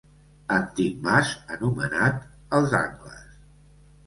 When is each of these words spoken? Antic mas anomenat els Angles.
Antic 0.55 1.03
mas 1.07 1.33
anomenat 1.57 2.25
els 2.61 2.75
Angles. 2.81 3.23